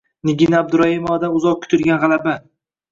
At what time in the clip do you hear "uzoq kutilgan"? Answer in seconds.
1.41-2.05